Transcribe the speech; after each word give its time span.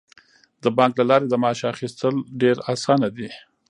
د 0.63 0.65
بانک 0.77 0.93
له 0.99 1.05
لارې 1.09 1.27
د 1.29 1.33
معاش 1.41 1.61
اخیستل 1.73 2.15
ډیر 2.41 2.57
اسانه 2.73 3.07
دي. 3.17 3.29